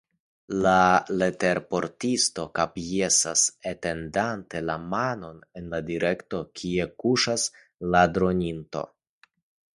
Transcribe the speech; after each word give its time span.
La 0.65 0.77
leterportisto 1.21 2.45
kapjesas, 2.59 3.43
etendante 3.73 4.63
la 4.71 4.79
manon 4.95 5.45
en 5.61 5.69
la 5.75 5.83
direkto, 5.91 6.41
kie 6.63 6.91
kuŝas 7.05 7.47
la 7.97 8.05
droninto. 8.19 8.85